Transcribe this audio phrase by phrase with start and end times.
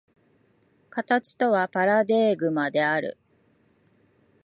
[0.89, 3.19] 形とはパラデーグマである。